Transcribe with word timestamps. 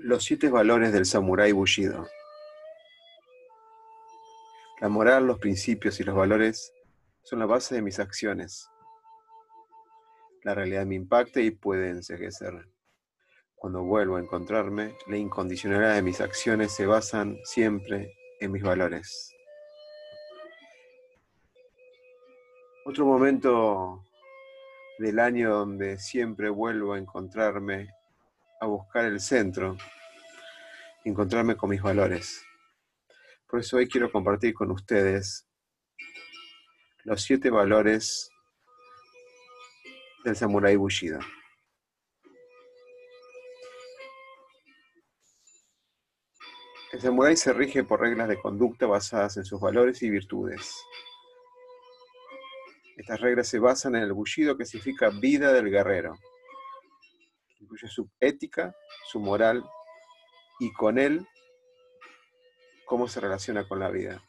Los 0.00 0.24
siete 0.24 0.48
valores 0.48 0.92
del 0.92 1.06
samurái 1.06 1.50
bullido. 1.50 2.06
La 4.80 4.88
moral, 4.88 5.26
los 5.26 5.40
principios 5.40 5.98
y 5.98 6.04
los 6.04 6.14
valores 6.14 6.72
son 7.24 7.40
la 7.40 7.46
base 7.46 7.74
de 7.74 7.82
mis 7.82 7.98
acciones. 7.98 8.68
La 10.44 10.54
realidad 10.54 10.86
me 10.86 10.94
impacta 10.94 11.40
y 11.40 11.50
puede 11.50 11.90
enseguecer. 11.90 12.68
Cuando 13.56 13.82
vuelvo 13.82 14.16
a 14.16 14.20
encontrarme, 14.20 14.94
la 15.08 15.16
incondicionalidad 15.16 15.96
de 15.96 16.02
mis 16.02 16.20
acciones 16.20 16.72
se 16.72 16.86
basan 16.86 17.36
siempre 17.42 18.14
en 18.40 18.52
mis 18.52 18.62
valores. 18.62 19.34
Otro 22.84 23.04
momento 23.04 24.04
del 25.00 25.18
año 25.18 25.50
donde 25.50 25.98
siempre 25.98 26.50
vuelvo 26.50 26.92
a 26.92 26.98
encontrarme, 26.98 27.88
a 28.60 28.66
buscar 28.66 29.04
el 29.04 29.20
centro, 29.20 29.76
encontrarme 31.04 31.56
con 31.56 31.70
mis 31.70 31.82
valores. 31.82 32.44
Por 33.46 33.60
eso 33.60 33.76
hoy 33.76 33.88
quiero 33.88 34.10
compartir 34.10 34.54
con 34.54 34.70
ustedes 34.70 35.46
los 37.04 37.22
siete 37.22 37.50
valores 37.50 38.30
del 40.24 40.36
samurái 40.36 40.76
Bushido. 40.76 41.20
El 46.92 47.00
samurái 47.00 47.36
se 47.36 47.52
rige 47.52 47.84
por 47.84 48.00
reglas 48.00 48.28
de 48.28 48.40
conducta 48.40 48.86
basadas 48.86 49.36
en 49.36 49.44
sus 49.44 49.60
valores 49.60 50.02
y 50.02 50.10
virtudes. 50.10 50.74
Estas 52.96 53.20
reglas 53.20 53.46
se 53.46 53.58
basan 53.58 53.94
en 53.94 54.02
el 54.02 54.12
Bushido, 54.12 54.56
que 54.56 54.64
significa 54.64 55.10
vida 55.10 55.52
del 55.52 55.70
guerrero. 55.70 56.18
Incluye 57.68 57.88
su 57.88 58.08
ética, 58.18 58.74
su 59.10 59.20
moral 59.20 59.62
y 60.58 60.72
con 60.72 60.98
él 60.98 61.26
cómo 62.86 63.06
se 63.06 63.20
relaciona 63.20 63.68
con 63.68 63.78
la 63.78 63.90
vida. 63.90 64.24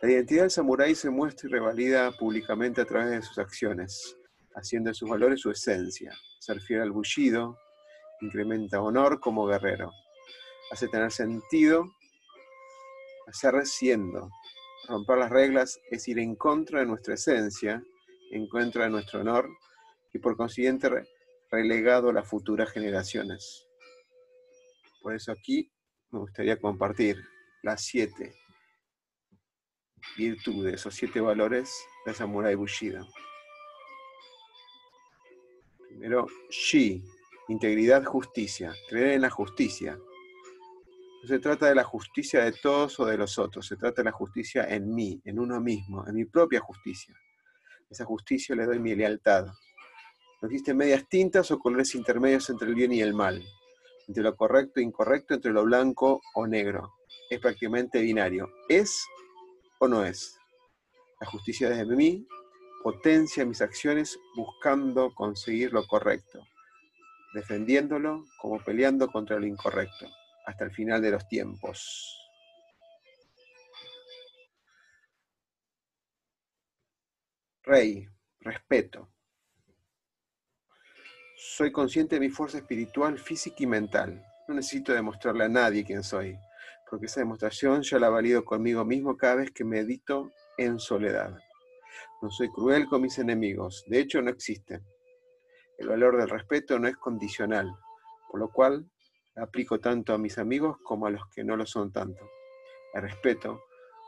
La 0.00 0.10
identidad 0.10 0.44
del 0.44 0.50
samurái 0.50 0.94
se 0.94 1.10
muestra 1.10 1.50
y 1.50 1.52
revalida 1.52 2.10
públicamente 2.12 2.80
a 2.80 2.86
través 2.86 3.10
de 3.10 3.20
sus 3.20 3.36
acciones, 3.36 4.16
haciendo 4.54 4.88
de 4.88 4.94
sus 4.94 5.10
valores 5.10 5.40
su 5.40 5.50
esencia. 5.50 6.14
Ser 6.38 6.62
fiel 6.62 6.80
al 6.80 6.92
bullido 6.92 7.58
incrementa 8.22 8.80
honor 8.80 9.20
como 9.20 9.46
guerrero, 9.46 9.92
hace 10.70 10.88
tener 10.88 11.12
sentido, 11.12 11.84
hacer 13.26 13.66
siendo. 13.66 14.30
Romper 14.88 15.18
las 15.18 15.30
reglas 15.30 15.78
es 15.90 16.08
ir 16.08 16.18
en 16.18 16.36
contra 16.36 16.80
de 16.80 16.86
nuestra 16.86 17.12
esencia, 17.12 17.84
en 18.30 18.48
contra 18.48 18.84
de 18.84 18.90
nuestro 18.90 19.20
honor 19.20 19.46
y 20.14 20.18
por 20.18 20.38
consiguiente 20.38 20.88
relegado 21.50 22.10
a 22.10 22.12
las 22.12 22.28
futuras 22.28 22.70
generaciones. 22.70 23.66
Por 25.02 25.14
eso 25.14 25.32
aquí 25.32 25.72
me 26.10 26.20
gustaría 26.20 26.58
compartir 26.58 27.16
las 27.62 27.82
siete 27.82 28.34
virtudes 30.16 30.84
o 30.86 30.90
siete 30.90 31.20
valores 31.20 31.74
de 32.06 32.14
Samurai 32.14 32.54
Bushido. 32.54 33.06
Primero, 35.88 36.26
Shi, 36.50 37.02
integridad, 37.48 38.04
justicia, 38.04 38.72
creer 38.88 39.12
en 39.12 39.22
la 39.22 39.30
justicia. 39.30 39.98
No 41.22 41.28
se 41.28 41.38
trata 41.38 41.66
de 41.66 41.74
la 41.74 41.84
justicia 41.84 42.44
de 42.44 42.52
todos 42.52 42.98
o 43.00 43.04
de 43.04 43.18
los 43.18 43.38
otros, 43.38 43.66
se 43.66 43.76
trata 43.76 44.02
de 44.02 44.06
la 44.06 44.12
justicia 44.12 44.64
en 44.64 44.94
mí, 44.94 45.20
en 45.24 45.38
uno 45.38 45.60
mismo, 45.60 46.06
en 46.06 46.14
mi 46.14 46.24
propia 46.24 46.60
justicia. 46.60 47.14
Esa 47.90 48.04
justicia 48.04 48.54
le 48.54 48.66
doy 48.66 48.78
mi 48.78 48.94
lealtad. 48.94 49.48
No 50.40 50.48
existen 50.48 50.76
medias 50.76 51.08
tintas 51.08 51.50
o 51.50 51.58
colores 51.58 51.94
intermedios 51.94 52.48
entre 52.50 52.68
el 52.68 52.74
bien 52.74 52.92
y 52.92 53.00
el 53.00 53.14
mal, 53.14 53.44
entre 54.08 54.22
lo 54.22 54.34
correcto 54.36 54.80
e 54.80 54.82
incorrecto, 54.82 55.34
entre 55.34 55.52
lo 55.52 55.64
blanco 55.64 56.20
o 56.34 56.46
negro 56.46 56.94
es 57.30 57.38
prácticamente 57.38 58.00
binario. 58.00 58.52
¿Es 58.68 59.06
o 59.78 59.88
no 59.88 60.04
es? 60.04 60.36
La 61.20 61.26
justicia 61.28 61.70
desde 61.70 61.96
mí 61.96 62.26
potencia 62.82 63.44
mis 63.44 63.62
acciones 63.62 64.18
buscando 64.34 65.14
conseguir 65.14 65.72
lo 65.72 65.86
correcto, 65.86 66.44
defendiéndolo 67.34 68.24
como 68.40 68.62
peleando 68.64 69.06
contra 69.08 69.38
lo 69.38 69.46
incorrecto, 69.46 70.06
hasta 70.46 70.64
el 70.64 70.72
final 70.72 71.00
de 71.00 71.12
los 71.12 71.28
tiempos. 71.28 72.16
Rey, 77.62 78.08
respeto. 78.40 79.09
Soy 81.42 81.72
consciente 81.72 82.16
de 82.16 82.20
mi 82.20 82.28
fuerza 82.28 82.58
espiritual, 82.58 83.18
física 83.18 83.56
y 83.60 83.66
mental. 83.66 84.22
No 84.46 84.54
necesito 84.54 84.92
demostrarle 84.92 85.44
a 85.44 85.48
nadie 85.48 85.84
quién 85.84 86.02
soy 86.02 86.38
porque 86.90 87.06
esa 87.06 87.20
demostración 87.20 87.82
ya 87.82 88.00
la 88.00 88.08
valido 88.08 88.44
conmigo 88.44 88.84
mismo 88.84 89.16
cada 89.16 89.36
vez 89.36 89.52
que 89.52 89.64
medito 89.64 90.32
en 90.58 90.80
soledad. 90.80 91.38
No 92.20 92.30
soy 92.30 92.50
cruel 92.50 92.86
con 92.88 93.02
mis 93.02 93.18
enemigos, 93.18 93.84
de 93.86 94.00
hecho 94.00 94.20
no 94.20 94.28
existen. 94.28 94.84
El 95.78 95.88
valor 95.88 96.18
del 96.18 96.28
respeto 96.28 96.78
no 96.80 96.88
es 96.88 96.96
condicional, 96.96 97.72
por 98.28 98.40
lo 98.40 98.50
cual 98.50 98.90
aplico 99.36 99.78
tanto 99.78 100.12
a 100.12 100.18
mis 100.18 100.36
amigos 100.36 100.78
como 100.82 101.06
a 101.06 101.10
los 101.10 101.22
que 101.32 101.44
no 101.44 101.56
lo 101.56 101.64
son 101.64 101.92
tanto. 101.92 102.28
El 102.92 103.02
respeto 103.02 103.62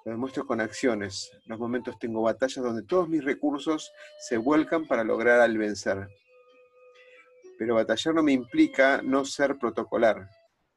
lo 0.04 0.10
demuestro 0.10 0.44
con 0.44 0.60
acciones. 0.60 1.30
En 1.32 1.50
los 1.50 1.60
momentos 1.60 1.98
tengo 2.00 2.22
batallas 2.22 2.64
donde 2.64 2.82
todos 2.82 3.08
mis 3.08 3.24
recursos 3.24 3.92
se 4.28 4.36
vuelcan 4.36 4.88
para 4.88 5.04
lograr 5.04 5.40
al 5.40 5.56
vencer. 5.56 6.08
Pero 7.62 7.76
batallar 7.76 8.12
no 8.12 8.24
me 8.24 8.32
implica 8.32 9.02
no 9.02 9.24
ser 9.24 9.56
protocolar. 9.56 10.28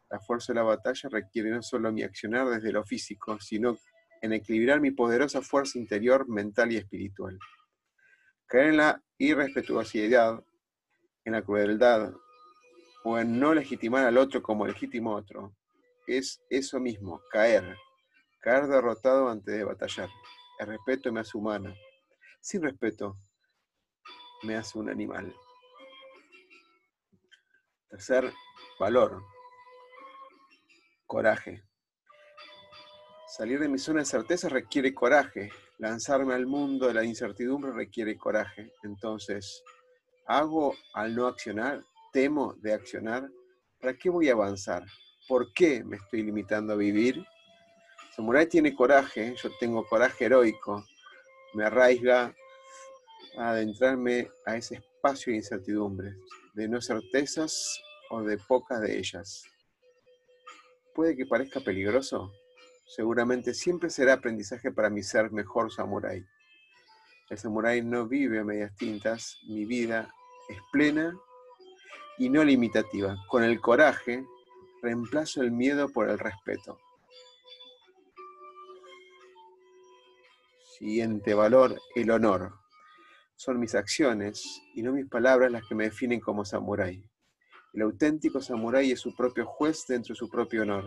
La 0.07 0.19
fuerza 0.19 0.53
de 0.53 0.59
la 0.59 0.63
batalla 0.66 1.09
requiere 1.09 1.50
no 1.50 1.63
solo 1.63 1.91
mi 1.91 2.03
accionar 2.03 2.47
desde 2.47 2.72
lo 2.72 2.84
físico, 2.84 3.40
sino 3.40 3.75
en 4.22 4.34
equilibrar 4.34 4.79
mi 4.79 4.91
poderosa 4.91 5.41
fuerza 5.41 5.79
interior, 5.79 6.30
mental 6.30 6.71
y 6.71 6.77
espiritual. 6.77 7.39
Caer 8.45 8.68
en 8.68 8.77
la 8.77 9.04
irrespetuosidad, 9.18 10.44
en 11.24 11.33
la 11.33 11.42
crueldad 11.42 12.13
o 13.04 13.18
en 13.18 13.39
no 13.39 13.56
legitimar 13.56 14.06
al 14.06 14.19
otro 14.19 14.44
como 14.44 14.68
legítimo 14.68 15.15
otro, 15.15 15.56
es 16.06 16.39
eso 16.51 16.80
mismo, 16.80 17.19
caer, 17.31 17.77
caer 18.42 18.68
derrotado 18.68 19.27
antes 19.27 19.57
de 19.57 19.63
batallar. 19.63 20.10
El 20.60 20.68
respeto 20.68 21.12
me 21.12 21.21
hace 21.21 21.36
humano. 21.36 21.74
Sin 22.42 22.62
respeto, 22.62 23.18
me 24.44 24.56
hace 24.56 24.77
un 24.77 24.88
animal. 24.88 25.36
Tercer 27.95 28.30
valor, 28.77 29.24
Coraje. 31.07 31.63
Salir 33.25 33.57
de 33.57 33.69
mi 33.69 33.77
zona 33.77 34.01
de 34.01 34.06
certeza 34.06 34.50
requiere 34.50 34.94
coraje. 34.94 35.50
Lanzarme 35.77 36.33
al 36.33 36.45
mundo 36.45 36.88
de 36.88 36.94
la 36.94 37.06
incertidumbre 37.06 37.71
requiere 37.71 38.18
coraje. 38.18 38.74
Entonces, 38.83 39.63
¿hago 40.27 40.75
al 40.94 41.15
no 41.15 41.25
accionar? 41.25 41.86
¿Temo 42.12 42.56
de 42.56 42.74
accionar? 42.74 43.30
¿Para 43.80 43.94
qué 43.94 44.09
voy 44.09 44.27
a 44.27 44.33
avanzar? 44.33 44.83
¿Por 45.30 45.53
qué 45.53 45.81
me 45.86 45.95
estoy 45.95 46.24
limitando 46.24 46.74
a 46.74 46.75
vivir? 46.75 47.25
Samurai 48.13 48.45
tiene 48.45 48.75
coraje, 48.75 49.33
yo 49.41 49.50
tengo 49.57 49.88
coraje 49.88 50.25
heroico. 50.25 50.83
Me 51.53 51.63
arraiga 51.63 52.36
a 53.38 53.51
adentrarme 53.51 54.30
a 54.45 54.57
ese 54.57 54.75
espacio 54.75 55.31
de 55.31 55.38
incertidumbres, 55.38 56.13
de 56.56 56.68
no 56.68 56.81
certezas 56.81 57.85
o 58.10 58.22
de 58.22 58.38
pocas 58.38 58.81
de 58.81 58.98
ellas. 58.98 59.44
Puede 60.94 61.16
que 61.16 61.25
parezca 61.25 61.60
peligroso, 61.60 62.31
seguramente 62.88 63.54
siempre 63.54 63.90
será 63.90 64.13
aprendizaje 64.13 64.72
para 64.72 64.90
mi 64.90 65.04
ser 65.04 65.31
mejor 65.31 65.72
samurái. 65.72 66.25
El 67.30 67.38
samurái 67.38 67.81
no 67.81 68.07
vive 68.07 68.40
a 68.40 68.44
medias 68.44 68.75
tintas, 68.75 69.38
mi 69.48 69.66
vida 69.66 70.13
es 70.48 70.57
plena 70.72 71.18
y 72.18 72.30
no 72.30 72.44
limitativa. 72.44 73.16
Con 73.28 73.44
el 73.44 73.60
coraje 73.60 74.24
reemplazo 74.81 75.42
el 75.42 75.51
miedo 75.51 75.90
por 75.90 76.10
el 76.10 76.19
respeto. 76.19 76.78
Siguiente 80.78 81.34
valor, 81.34 81.80
el 81.96 82.12
honor. 82.12 82.54
Son 83.36 83.60
mis 83.60 83.75
acciones 83.75 84.62
y 84.75 84.84
no 84.84 84.92
mis 84.92 85.08
palabras 85.08 85.51
las 85.51 85.66
que 85.68 85.74
me 85.75 85.86
definen 85.86 86.19
como 86.19 86.46
samurái. 86.46 87.10
El 87.75 87.81
auténtico 87.81 88.42
samurái 88.42 88.92
es 88.92 89.01
su 89.01 89.13
propio 89.13 89.45
juez 89.45 89.86
dentro 89.86 90.13
de 90.13 90.18
su 90.18 90.30
propio 90.30 90.62
honor. 90.62 90.86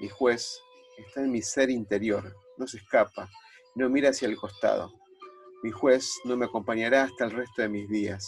Mi 0.00 0.08
juez 0.08 0.58
está 0.96 1.20
en 1.20 1.30
mi 1.30 1.42
ser 1.42 1.68
interior, 1.68 2.34
no 2.56 2.66
se 2.66 2.78
escapa, 2.78 3.28
no 3.74 3.90
mira 3.90 4.08
hacia 4.08 4.26
el 4.26 4.36
costado. 4.38 4.90
Mi 5.62 5.70
juez 5.70 6.10
no 6.24 6.34
me 6.34 6.46
acompañará 6.46 7.02
hasta 7.02 7.26
el 7.26 7.32
resto 7.32 7.60
de 7.60 7.68
mis 7.68 7.90
días. 7.90 8.26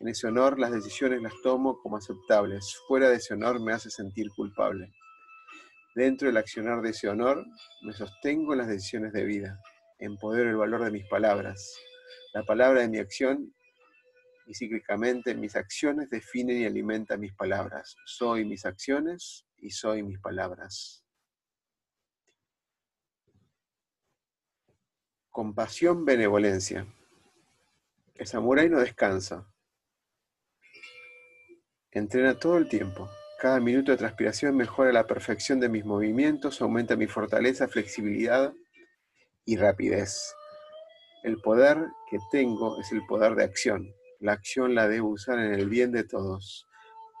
En 0.00 0.08
ese 0.08 0.26
honor 0.26 0.58
las 0.58 0.72
decisiones 0.72 1.22
las 1.22 1.34
tomo 1.40 1.78
como 1.84 1.98
aceptables. 1.98 2.76
Fuera 2.88 3.08
de 3.08 3.16
ese 3.18 3.34
honor 3.34 3.60
me 3.60 3.72
hace 3.72 3.90
sentir 3.90 4.28
culpable. 4.34 4.92
Dentro 5.94 6.26
del 6.26 6.36
accionar 6.36 6.82
de 6.82 6.90
ese 6.90 7.08
honor 7.08 7.46
me 7.82 7.92
sostengo 7.92 8.54
en 8.54 8.58
las 8.58 8.68
decisiones 8.68 9.12
de 9.12 9.24
vida. 9.24 9.60
Empodero 10.00 10.50
el 10.50 10.56
valor 10.56 10.82
de 10.82 10.90
mis 10.90 11.06
palabras. 11.06 11.78
La 12.34 12.42
palabra 12.42 12.80
de 12.80 12.88
mi 12.88 12.98
acción 12.98 13.54
y 14.48 14.54
cíclicamente 14.54 15.34
mis 15.34 15.54
acciones 15.56 16.08
definen 16.08 16.56
y 16.56 16.64
alimentan 16.64 17.20
mis 17.20 17.34
palabras. 17.34 17.94
Soy 18.06 18.46
mis 18.46 18.64
acciones 18.64 19.46
y 19.58 19.70
soy 19.70 20.02
mis 20.02 20.18
palabras. 20.18 21.04
Compasión, 25.28 26.06
benevolencia. 26.06 26.86
El 28.14 28.26
samurái 28.26 28.70
no 28.70 28.80
descansa. 28.80 29.46
Entrena 31.90 32.38
todo 32.38 32.56
el 32.56 32.70
tiempo. 32.70 33.06
Cada 33.38 33.60
minuto 33.60 33.92
de 33.92 33.98
transpiración 33.98 34.56
mejora 34.56 34.92
la 34.92 35.06
perfección 35.06 35.60
de 35.60 35.68
mis 35.68 35.84
movimientos, 35.84 36.62
aumenta 36.62 36.96
mi 36.96 37.06
fortaleza, 37.06 37.68
flexibilidad 37.68 38.54
y 39.44 39.56
rapidez. 39.58 40.34
El 41.22 41.36
poder 41.42 41.78
que 42.10 42.18
tengo 42.32 42.80
es 42.80 42.90
el 42.92 43.04
poder 43.06 43.34
de 43.34 43.44
acción. 43.44 43.97
La 44.20 44.32
acción 44.32 44.74
la 44.74 44.88
debo 44.88 45.10
usar 45.10 45.38
en 45.38 45.54
el 45.54 45.68
bien 45.68 45.92
de 45.92 46.02
todos. 46.02 46.66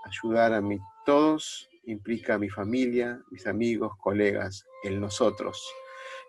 Ayudar 0.04 0.52
a 0.52 0.60
mí 0.60 0.78
todos 1.06 1.68
implica 1.84 2.34
a 2.34 2.38
mi 2.38 2.48
familia, 2.48 3.22
mis 3.30 3.46
amigos, 3.46 3.92
colegas, 3.98 4.66
el 4.82 5.00
nosotros. 5.00 5.64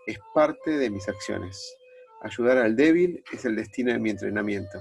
Es 0.06 0.20
parte 0.34 0.78
de 0.78 0.92
mis 0.92 1.10
acciones. 1.10 1.76
Ayudar 2.22 2.60
al 2.60 2.76
débil 2.76 3.24
es 3.32 3.46
el 3.46 3.56
destino 3.56 3.92
de 3.92 4.00
mi 4.00 4.12
entrenamiento. 4.12 4.80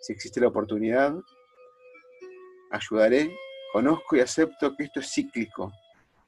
Si 0.00 0.12
existe 0.12 0.40
la 0.40 0.48
oportunidad, 0.48 1.14
ayudaré. 2.70 3.34
Conozco 3.72 4.16
y 4.16 4.20
acepto 4.20 4.76
que 4.76 4.84
esto 4.84 5.00
es 5.00 5.12
cíclico, 5.12 5.72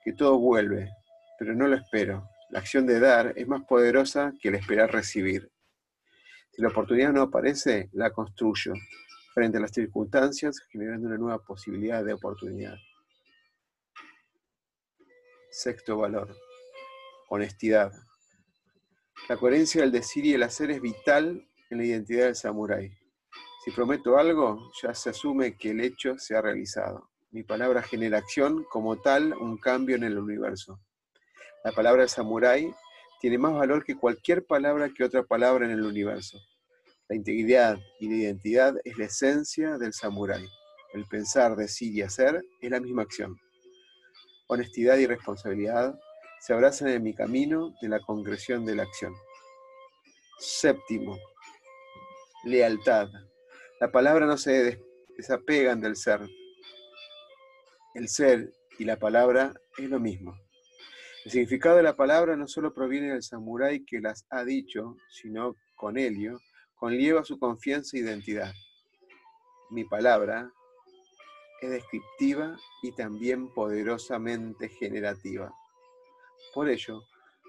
que 0.05 0.13
todo 0.13 0.39
vuelve, 0.39 0.91
pero 1.39 1.55
no 1.55 1.69
lo 1.69 1.77
espero. 1.77 2.29
La 2.51 2.59
acción 2.59 2.87
de 2.87 2.99
dar 2.99 3.33
es 3.37 3.47
más 3.47 3.63
poderosa 3.65 4.33
que 4.41 4.49
el 4.49 4.57
esperar 4.57 4.93
recibir. 4.93 5.51
Si 6.53 6.61
la 6.61 6.69
oportunidad 6.69 7.13
no 7.13 7.23
aparece, 7.23 7.89
la 7.93 8.11
construyo 8.11 8.75
frente 9.33 9.57
a 9.57 9.61
las 9.63 9.73
circunstancias, 9.73 10.61
generando 10.71 11.09
una 11.09 11.17
nueva 11.17 11.39
posibilidad 11.39 12.05
de 12.05 12.13
oportunidad. 12.13 12.77
Sexto 15.51 15.97
valor, 15.97 16.37
honestidad. 17.31 17.91
La 19.31 19.39
coherencia 19.39 19.81
del 19.81 19.93
decir 19.93 20.27
y 20.27 20.35
el 20.35 20.43
hacer 20.43 20.71
es 20.71 20.83
vital 20.83 21.49
en 21.71 21.79
la 21.79 21.85
identidad 21.85 22.27
del 22.27 22.37
samurái. 22.37 22.93
Si 23.65 23.71
prometo 23.71 24.19
algo, 24.19 24.71
ya 24.83 24.95
se 24.95 25.09
asume 25.09 25.57
que 25.57 25.71
el 25.71 25.81
hecho 25.81 26.19
se 26.19 26.37
ha 26.37 26.43
realizado. 26.43 27.09
Mi 27.31 27.45
palabra 27.45 27.83
genera 27.83 28.19
acción, 28.19 28.65
como 28.65 29.01
tal, 29.01 29.33
un 29.33 29.57
cambio 29.57 29.97
en 29.97 30.03
el 30.03 30.19
universo. 30.19 30.81
La 31.65 31.73
palabra 31.73 32.03
del 32.03 32.11
samurái 32.11 32.75
tiene 33.23 33.39
más 33.39 33.55
valor 33.55 33.85
que 33.85 33.97
cualquier 33.97 34.45
palabra 34.45 34.91
que 34.93 35.05
otra 35.05 35.23
palabra 35.23 35.65
en 35.65 35.71
el 35.71 35.85
universo. 35.85 36.41
La 37.09 37.15
integridad 37.15 37.79
y 38.01 38.09
la 38.09 38.17
identidad 38.17 38.75
es 38.83 38.99
la 38.99 39.05
esencia 39.05 39.79
del 39.79 39.93
samurái. 39.93 40.45
El 40.93 41.07
pensar, 41.07 41.55
decir 41.55 41.95
y 41.95 42.03
hacer 42.03 42.43
es 42.61 42.69
la 42.69 42.81
misma 42.81 43.03
acción. 43.03 43.39
Honestidad 44.49 44.97
y 44.97 45.07
responsabilidad 45.07 45.97
se 46.41 46.53
abrazan 46.53 46.89
en 46.89 47.05
mi 47.05 47.15
camino 47.15 47.73
de 47.81 47.91
la 47.91 48.01
concreción 48.01 48.67
de 48.67 48.75
la 48.75 48.83
acción. 48.83 49.15
Séptimo, 50.41 51.17
lealtad. 52.43 53.09
La 53.79 53.93
palabra 53.93 54.27
no 54.27 54.37
se 54.37 54.81
desapegan 55.17 55.81
del 55.81 55.95
ser. 55.95 56.29
El 57.95 58.09
ser 58.09 58.53
y 58.81 58.85
la 58.85 58.97
palabra 58.97 59.55
es 59.79 59.89
lo 59.89 60.01
mismo. 60.01 60.35
El 61.25 61.31
significado 61.31 61.77
de 61.77 61.85
la 61.85 61.95
palabra 61.95 62.37
no 62.37 62.49
solo 62.49 62.75
proviene 62.75 63.13
del 63.13 63.23
samurái 63.23 63.85
que 63.85 64.01
las 64.01 64.27
ha 64.31 64.45
dicho, 64.45 64.97
sino 65.09 65.55
con 65.77 65.97
ello 65.97 66.41
conlleva 66.75 67.25
su 67.25 67.39
confianza 67.39 67.97
e 67.97 68.01
identidad. 68.01 68.53
Mi 69.71 69.85
palabra 69.85 70.51
es 71.61 71.71
descriptiva 71.71 72.57
y 72.83 72.91
también 72.97 73.55
poderosamente 73.55 74.69
generativa. 74.69 75.55
Por 76.53 76.69
ello, 76.69 77.05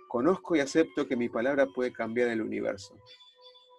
conozco 0.07 0.55
y 0.55 0.59
acepto 0.59 1.07
que 1.07 1.15
mi 1.15 1.27
palabra 1.27 1.65
puede 1.65 1.91
cambiar 1.91 2.29
el 2.29 2.43
universo. 2.43 2.95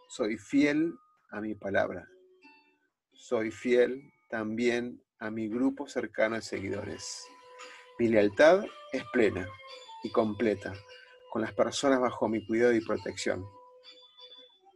Soy 0.09 0.39
fiel 0.39 0.93
a 1.31 1.41
mi 1.41 1.55
palabra. 1.55 2.09
Soy 3.13 3.53
fiel 3.53 4.03
también 4.29 5.01
a 5.21 5.31
mi 5.31 5.49
grupo 5.49 5.87
cercano 5.87 6.35
de 6.35 6.43
seguidores. 6.43 7.25
Mi 8.01 8.09
lealtad 8.09 8.65
es 8.93 9.05
plena 9.13 9.49
y 10.05 10.11
completa 10.13 10.73
con 11.31 11.43
las 11.43 11.53
personas 11.53 12.01
bajo 12.01 12.29
mi 12.29 12.47
cuidado 12.47 12.73
y 12.73 12.85
protección. 12.85 13.45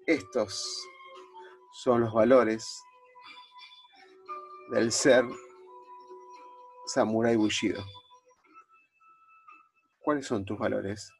Estos 0.06 0.84
son 1.72 2.00
los 2.00 2.12
valores 2.12 2.82
del 4.72 4.90
ser 4.90 5.24
Samurai 6.86 7.36
Bushido. 7.36 7.84
¿Cuáles 10.00 10.26
son 10.26 10.44
tus 10.44 10.58
valores? 10.58 11.12